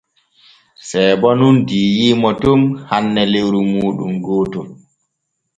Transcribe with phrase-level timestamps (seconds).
[0.87, 4.67] Seebo nun diiyiimo ton hanne lewru muuɗum gootol.